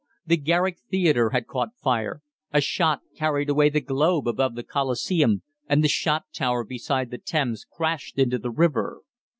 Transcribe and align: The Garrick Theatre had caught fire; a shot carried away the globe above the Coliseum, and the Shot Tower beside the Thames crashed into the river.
The 0.25 0.37
Garrick 0.37 0.79
Theatre 0.89 1.29
had 1.29 1.45
caught 1.45 1.77
fire; 1.77 2.23
a 2.51 2.59
shot 2.59 3.01
carried 3.15 3.49
away 3.51 3.69
the 3.69 3.79
globe 3.81 4.27
above 4.27 4.55
the 4.55 4.63
Coliseum, 4.63 5.43
and 5.67 5.83
the 5.83 5.87
Shot 5.87 6.23
Tower 6.33 6.63
beside 6.63 7.11
the 7.11 7.19
Thames 7.19 7.67
crashed 7.71 8.17
into 8.17 8.39
the 8.39 8.49
river. 8.49 9.01